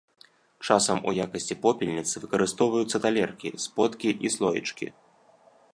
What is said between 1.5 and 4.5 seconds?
попельніцы выкарыстоўваюцца талеркі, сподкі і